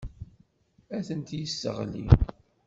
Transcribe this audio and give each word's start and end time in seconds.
Ad 0.97 1.03
tent-yesseɣli. 1.07 2.05